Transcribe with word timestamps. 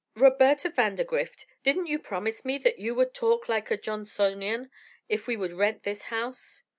"Roberta 0.15 0.71
Vandergrift, 0.71 1.45
didn't 1.61 1.85
you 1.85 1.99
promise 1.99 2.43
me 2.43 2.57
that 2.57 2.79
you 2.79 2.95
would 2.95 3.13
talk 3.13 3.47
like 3.47 3.69
a 3.69 3.77
Johnsonian 3.77 4.71
if 5.07 5.27
we 5.27 5.37
would 5.37 5.53
rent 5.53 5.83
this 5.83 6.05
house?" 6.05 6.63